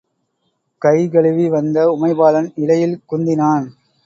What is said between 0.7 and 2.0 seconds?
கை கழுவி வந்த